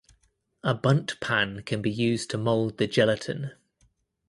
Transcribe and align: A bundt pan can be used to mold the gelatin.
A 0.63 0.73
bundt 0.73 1.19
pan 1.19 1.61
can 1.63 1.79
be 1.83 1.91
used 1.91 2.31
to 2.31 2.39
mold 2.39 2.79
the 2.79 2.87
gelatin. 2.87 3.51